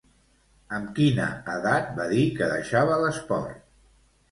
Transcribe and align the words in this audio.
Amb 0.77 0.89
quina 0.99 1.27
edat 1.57 1.93
va 2.01 2.09
dir 2.15 2.25
que 2.41 2.49
deixava 2.57 2.99
l'esport? 3.05 3.65